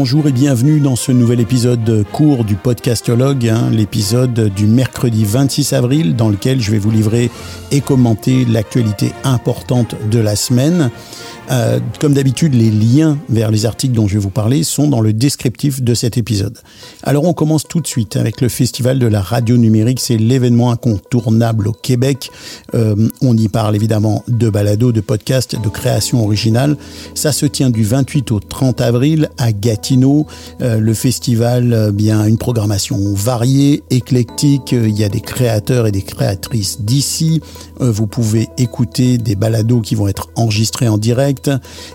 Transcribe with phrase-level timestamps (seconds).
[0.00, 5.72] Bonjour et bienvenue dans ce nouvel épisode court du podcastologue, hein, l'épisode du mercredi 26
[5.72, 7.32] avril dans lequel je vais vous livrer
[7.72, 10.92] et commenter l'actualité importante de la semaine.
[11.50, 15.00] Euh, comme d'habitude, les liens vers les articles dont je vais vous parler sont dans
[15.00, 16.58] le descriptif de cet épisode.
[17.02, 20.00] Alors on commence tout de suite avec le Festival de la radio numérique.
[20.00, 22.30] C'est l'événement incontournable au Québec.
[22.74, 26.76] Euh, on y parle évidemment de balado, de podcast, de création originale.
[27.14, 30.26] Ça se tient du 28 au 30 avril à Gatineau.
[30.60, 34.72] Euh, le festival, euh, bien une programmation variée, éclectique.
[34.72, 37.40] Il y a des créateurs et des créatrices d'ici.
[37.80, 41.37] Euh, vous pouvez écouter des balados qui vont être enregistrés en direct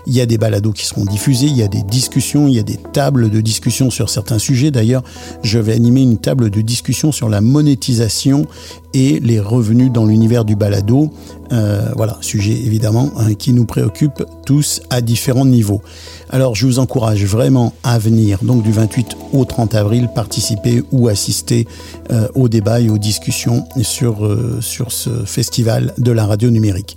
[0.06, 2.58] il y a des balados qui seront diffusés, il y a des discussions, il y
[2.58, 4.70] a des tables de discussion sur certains sujets.
[4.70, 5.02] D'ailleurs,
[5.42, 8.46] je vais animer une table de discussion sur la monétisation
[8.94, 11.10] et les revenus dans l'univers du balado.
[11.52, 15.82] Euh, voilà, sujet évidemment hein, qui nous préoccupe tous à différents niveaux.
[16.30, 21.08] Alors je vous encourage vraiment à venir, donc du 28 au 30 avril, participer ou
[21.08, 21.66] assister
[22.10, 26.96] euh, au débat et aux discussions sur, euh, sur ce festival de la radio numérique.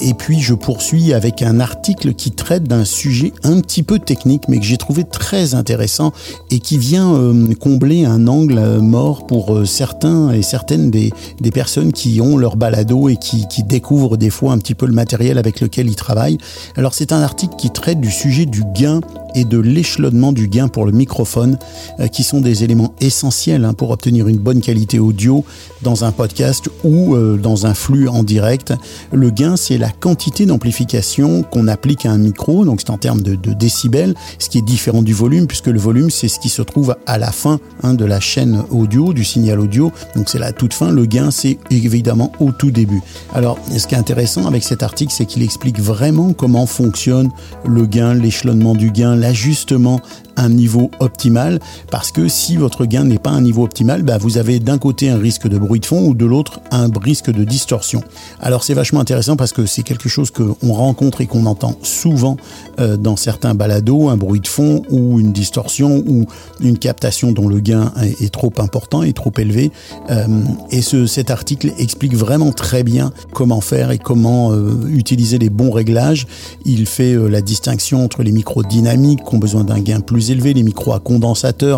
[0.00, 4.44] Et puis je poursuis avec un article qui traite d'un sujet un petit peu technique,
[4.48, 6.12] mais que j'ai trouvé très intéressant
[6.50, 11.92] et qui vient euh, combler un angle mort pour certains et certaines des, des personnes
[11.92, 15.60] qui ont leur balado et qui, découvrent des fois un petit peu le matériel avec
[15.60, 16.38] lequel ils travaillent.
[16.76, 19.00] Alors c'est un article qui traite du sujet du gain
[19.34, 21.58] et de l'échelonnement du gain pour le microphone,
[22.00, 25.44] euh, qui sont des éléments essentiels hein, pour obtenir une bonne qualité audio
[25.82, 28.72] dans un podcast ou euh, dans un flux en direct.
[29.12, 33.22] Le gain, c'est la quantité d'amplification qu'on applique à un micro, donc c'est en termes
[33.22, 36.62] de, décibels, ce qui est différent du volume, puisque le volume, c'est ce qui se
[36.62, 40.52] trouve à la fin hein, de la chaîne audio, du signal audio, donc c'est la
[40.52, 40.90] toute fin.
[40.90, 43.00] Le gain, c'est évidemment au tout début.
[43.34, 47.30] Alors, ce qui est intéressant avec cet article, c'est qu'il explique vraiment comment fonctionne
[47.66, 50.00] le gain, l'échelonnement du gain, l'ajustement
[50.38, 51.60] un niveau optimal
[51.90, 55.10] parce que si votre gain n'est pas un niveau optimal, bah vous avez d'un côté
[55.10, 58.02] un risque de bruit de fond ou de l'autre un risque de distorsion.
[58.40, 62.36] Alors c'est vachement intéressant parce que c'est quelque chose qu'on rencontre et qu'on entend souvent
[62.80, 66.26] euh, dans certains balados, un bruit de fond ou une distorsion ou
[66.60, 69.72] une captation dont le gain est, trop important et trop élevé.
[70.10, 70.26] Euh,
[70.70, 75.50] et ce, cet article explique vraiment très bien comment faire et comment euh, utiliser les
[75.50, 76.26] bons réglages.
[76.64, 80.54] Il fait la distinction entre les micros dynamiques qui ont besoin d'un gain plus élevé,
[80.54, 81.00] les micros à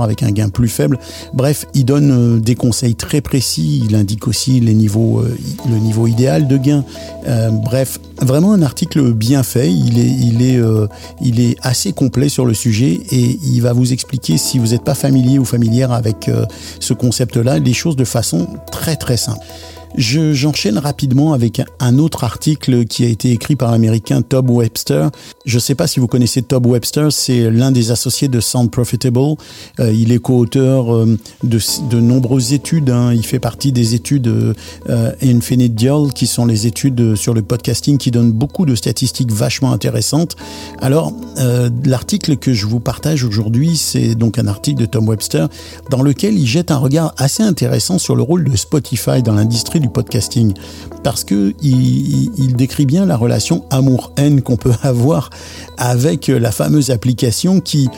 [0.02, 0.98] avec un gain plus faible.
[1.32, 3.82] Bref, il donne euh, des conseils très précis.
[3.84, 5.36] Il indique aussi les niveaux, euh,
[5.70, 6.84] le niveau idéal de gain.
[7.26, 9.70] Euh, bref, vraiment un article bien fait.
[9.70, 10.60] Il est, il est,
[11.20, 14.84] il est assez complet sur le sujet et il va vous expliquer si vous n'êtes
[14.84, 16.30] pas familier ou familière avec
[16.80, 19.44] ce concept-là, les choses de façon très très simple.
[19.96, 25.10] J'enchaîne rapidement avec un autre article qui a été écrit par l'américain Tob Webster.
[25.44, 28.70] Je ne sais pas si vous connaissez Tob Webster, c'est l'un des associés de Sound
[28.70, 29.36] Profitable.
[29.80, 31.58] Euh, il est co-auteur euh, de,
[31.90, 32.90] de, nombreuses études.
[32.90, 33.12] Hein.
[33.12, 37.98] Il fait partie des études euh, Infinite Deal, qui sont les études sur le podcasting
[37.98, 40.36] qui donnent beaucoup de statistiques vachement intéressantes.
[40.80, 45.48] Alors, euh, l'article que je vous partage aujourd'hui, c'est donc un article de Tom Webster
[45.90, 49.79] dans lequel il jette un regard assez intéressant sur le rôle de Spotify dans l'industrie
[49.80, 50.54] du podcasting
[51.02, 55.30] parce que il, décrit bien la relation amour-haine qu'on peut avoir
[55.78, 57.88] avec la fameuse application qui,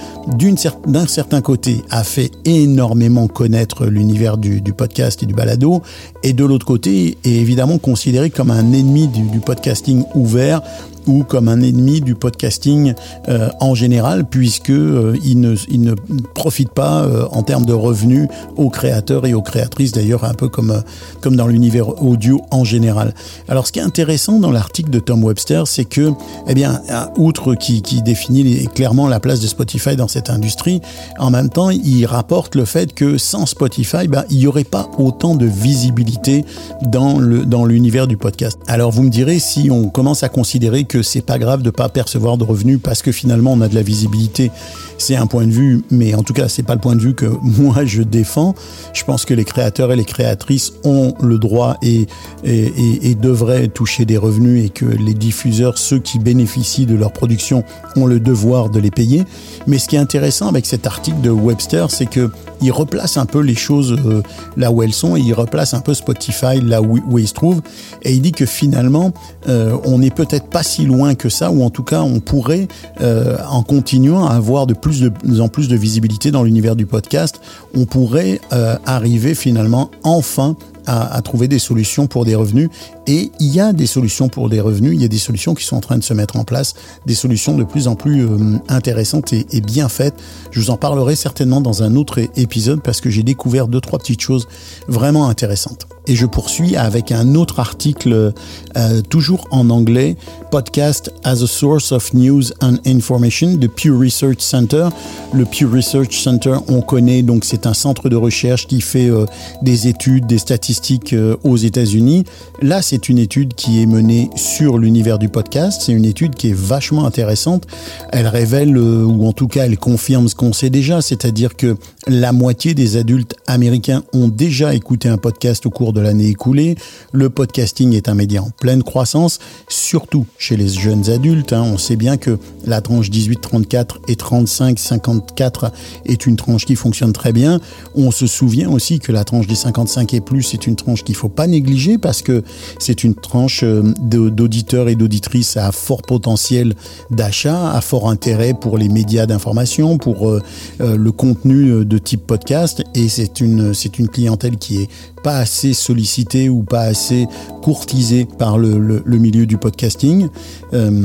[0.87, 5.83] d'un certain côté, a fait énormément connaître l'univers du, podcast et du balado,
[6.23, 10.63] et de l'autre côté, est évidemment considéré comme un ennemi du podcasting ouvert
[11.07, 12.95] ou comme un ennemi du podcasting
[13.29, 15.95] euh, en général, puisque euh, ne, il ne
[16.35, 20.49] profite pas euh, en termes de revenus aux créateurs et aux créatrices, d'ailleurs un peu
[20.49, 20.83] comme,
[21.21, 23.15] comme dans l'univers audio en général.
[23.49, 26.13] Alors ce qui est intéressant dans l'article de Tom Webster, c'est que,
[26.49, 26.81] eh bien,
[27.17, 30.81] outre qui, qui définit clairement la place de Spotify dans cette industrie,
[31.19, 34.91] en même temps, il rapporte le fait que sans Spotify, ben, il n'y aurait pas
[34.99, 36.45] autant de visibilité
[36.83, 38.59] dans le dans l'univers du podcast.
[38.67, 41.89] Alors vous me direz si on commence à considérer que c'est pas grave de pas
[41.89, 44.51] percevoir de revenus parce que finalement on a de la visibilité.
[44.99, 47.15] C'est un point de vue, mais en tout cas c'est pas le point de vue
[47.15, 48.55] que moi je défends.
[48.93, 52.07] Je pense que les créateurs et les créatrices ont le droit et,
[52.45, 57.13] et, et, devraient toucher des revenus et que les diffuseurs, ceux qui bénéficient de leur
[57.13, 57.65] production,
[57.97, 59.25] ont le devoir de les payer.
[59.67, 62.31] Mais ce qui est intéressant avec cet article de Webster, c'est que
[62.63, 64.23] il replace un peu les choses euh,
[64.57, 67.35] là où elles sont et il replace un peu Spotify là où, où il se
[67.35, 67.61] trouve
[68.03, 69.13] et il dit que finalement
[69.49, 72.69] euh, on n'est peut-être pas si loin que ça ou en tout cas on pourrait
[73.01, 77.41] euh, en continuant à avoir de plus, en plus de visibilité dans l'univers du podcast
[77.75, 78.41] on pourrait
[78.87, 80.57] arriver finalement enfin
[80.87, 82.69] à, trouver des solutions pour des revenus
[83.09, 85.65] Et il y a des solutions pour des revenus, il y a des solutions qui
[85.65, 88.59] sont en train de se mettre en place, des solutions de plus en plus euh,
[88.69, 90.15] intéressantes et, bien faites.
[90.53, 93.99] Je vous en parlerai certainement dans un autre épisode parce que j'ai découvert deux, trois
[93.99, 94.47] petites choses
[94.87, 95.89] vraiment intéressantes.
[96.09, 98.33] Et je poursuis avec un autre article,
[98.77, 100.17] euh, toujours en anglais,
[100.51, 104.89] Podcast as a Source of News and Information de Pew Research Center.
[105.33, 109.27] Le Pew Research Center, on connaît, donc c'est un centre de recherche qui fait euh,
[109.63, 111.15] des études, des statistiques
[111.45, 112.25] aux États-Unis.
[112.61, 115.81] Là, c'est une étude qui est menée sur l'univers du podcast.
[115.83, 117.67] C'est une étude qui est vachement intéressante.
[118.11, 121.79] Elle révèle, euh, ou en tout cas, elle confirme ce qu'on sait déjà, c'est-à-dire que
[122.07, 126.75] la moitié des adultes américains ont déjà écouté un podcast au cours de l'année écoulée.
[127.13, 129.39] Le podcasting est un média en pleine croissance,
[129.69, 131.55] surtout chez les jeunes adultes.
[131.55, 131.63] Hein.
[131.63, 135.71] On sait bien que la tranche 18-34 et 35-54
[136.05, 137.59] est une tranche qui fonctionne très bien.
[137.95, 141.15] On se souvient aussi que la tranche des 55 et plus est une tranche qu'il
[141.15, 142.43] faut pas négliger parce que
[142.83, 146.75] c'est une tranche euh, d'auditeurs et d'auditrices à fort potentiel
[147.11, 150.43] d'achat, à fort intérêt pour les médias d'information, pour euh,
[150.81, 152.83] euh, le contenu de type podcast.
[152.95, 154.89] Et c'est une c'est une clientèle qui est
[155.23, 157.27] pas assez sollicité ou pas assez
[157.63, 160.29] courtisé par le, milieu du podcasting.
[160.75, 161.03] Euh,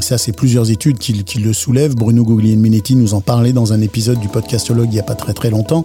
[0.00, 1.94] ça, c'est plusieurs études qui, qui, le soulèvent.
[1.94, 5.34] Bruno Guglielminetti nous en parlait dans un épisode du podcastologue il n'y a pas très
[5.34, 5.84] très longtemps.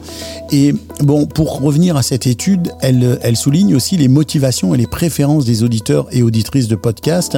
[0.51, 4.87] Et bon, pour revenir à cette étude, elle, elle souligne aussi les motivations et les
[4.87, 7.37] préférences des auditeurs et auditrices de podcasts,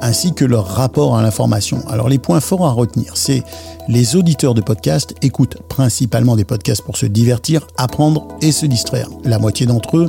[0.00, 1.82] ainsi que leur rapport à l'information.
[1.88, 3.42] Alors les points forts à retenir, c'est
[3.88, 9.08] les auditeurs de podcasts écoutent principalement des podcasts pour se divertir, apprendre et se distraire.
[9.24, 10.08] La moitié d'entre eux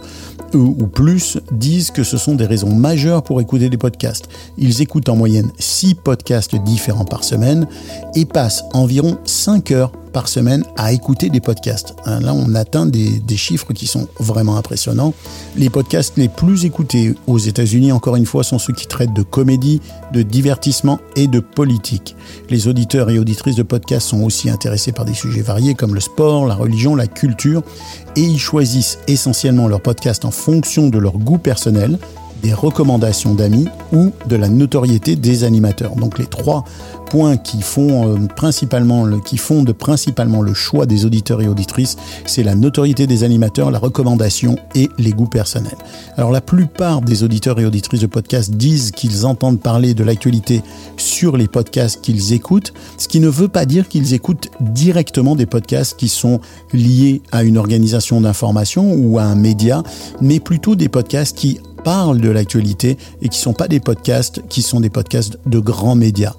[0.54, 4.30] ou plus disent que ce sont des raisons majeures pour écouter des podcasts.
[4.58, 7.68] Ils écoutent en moyenne 6 podcasts différents par semaine
[8.16, 11.96] et passent environ 5 heures par semaine à écouter des podcasts.
[12.06, 15.14] Hein, là, on atteint des, chiffres qui sont vraiment impressionnants.
[15.56, 19.24] Les podcasts les plus écoutés aux États-Unis, encore une fois, sont ceux qui traitent de
[19.24, 22.16] comédie, de divertissement et de politique.
[22.50, 26.02] Les auditeurs et auditrices de podcasts sont aussi intéressés par des sujets variés comme le
[26.02, 27.64] sport, la religion, la culture,
[28.16, 31.98] et ils choisissent essentiellement leurs podcasts en fonction de leur goût personnel,
[32.42, 35.96] des recommandations d'amis ou de la notoriété des animateurs.
[35.96, 36.64] Donc les trois
[37.10, 41.98] points qui font euh, principalement le, qui fondent principalement le choix des auditeurs et auditrices,
[42.26, 45.78] c'est la notoriété des animateurs, la recommandation et les goûts personnels.
[46.18, 50.62] Alors la plupart des auditeurs et auditrices de podcasts disent qu'ils entendent parler de l'actualité
[50.98, 55.48] sur les podcasts qu'ils écoutent, ce qui ne veut pas dire qu'ils écoutent directement des
[55.48, 56.40] podcasts qui sont
[56.74, 59.82] liés à une organisation d'information ou à un média,
[60.22, 64.62] mais plutôt des podcasts qui parlent de l'actualité et qui sont pas des podcasts qui
[64.62, 66.34] sont des podcasts de grands médias.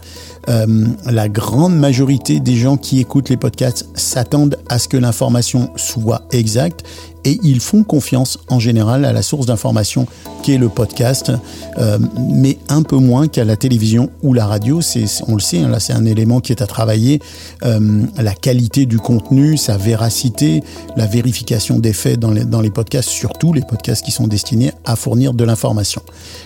[0.49, 5.71] Euh, la grande majorité des gens qui écoutent les podcasts s'attendent à ce que l'information
[5.77, 6.85] soit exacte
[7.25, 10.07] et ils font confiance en général à la source d'information
[10.43, 11.33] qui est le podcast,
[11.79, 14.81] euh, mais un peu moins qu'à la télévision ou la radio.
[14.81, 17.21] C'est, on le sait, hein, là c'est un élément qui est à travailler.
[17.65, 20.63] Euh, la qualité du contenu, sa véracité,
[20.97, 25.35] la vérification des faits dans les, podcasts, surtout les podcasts qui sont destinés à fournir
[25.35, 26.03] de l'information.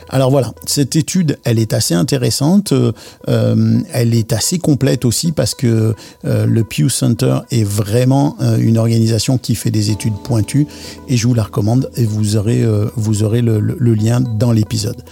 [0.09, 5.55] Alors voilà, cette étude, elle est assez intéressante, euh, elle est assez complète aussi parce
[5.55, 5.95] que
[6.25, 10.64] le Pew Center est vraiment une organisation qui fait des études pointues
[11.09, 15.03] et je vous la recommande et vous aurez, euh, le, lien dans l'épisode.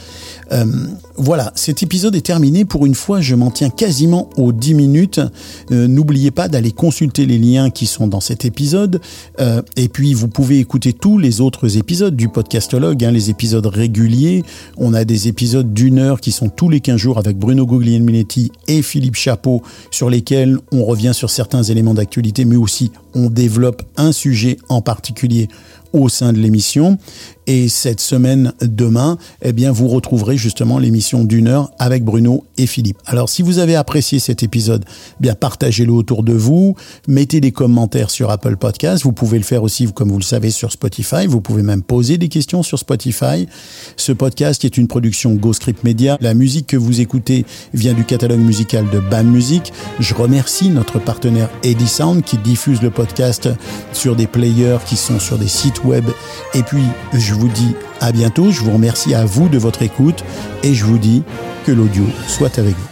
[0.51, 0.65] Euh,
[1.17, 2.65] voilà, cet épisode est terminé.
[2.65, 5.21] Pour une fois, je m'en tiens quasiment aux 10 minutes.
[5.71, 9.01] Euh, n'oubliez pas d'aller consulter les liens qui sont dans cet épisode.
[9.77, 14.43] et puis, vous pouvez écouter tous les autres épisodes du podcastologue, hein, les épisodes réguliers.
[14.77, 18.53] On a des épisodes d'une heure qui sont tous les 15 jours avec Bruno Guglielminetti
[18.69, 23.83] et Philippe Chapeau, sur lesquels on revient sur certains éléments d'actualité, mais aussi on développe
[23.97, 25.49] un sujet en particulier
[25.93, 26.99] au sein de l'émission.
[27.49, 32.67] Et cette semaine, demain, eh bien, vous retrouverez justement l'émission d'une heure avec Bruno et
[32.67, 32.99] Philippe.
[33.05, 36.77] Alors, si vous avez apprécié cet épisode, eh bien, partagez-le autour de vous.
[37.09, 39.03] Mettez des commentaires sur Apple Podcast.
[39.03, 41.27] Vous pouvez le faire aussi, comme vous le savez, sur Spotify.
[41.27, 43.49] Vous pouvez même poser des questions sur Spotify.
[43.97, 46.19] Ce podcast est une production GoScript Media.
[46.21, 47.45] La musique que vous écoutez
[47.75, 49.73] vient du catalogue musical de BAM Music.
[49.99, 53.49] Je remercie notre partenaire Eddie Sound qui diffuse le podcast
[53.93, 56.05] sur des players qui sont sur des sites web.
[56.55, 60.25] Et puis, je vous dis à bientôt, je vous remercie à vous de votre écoute
[60.62, 61.23] et je vous dis
[61.65, 62.92] que l'audio soit avec vous.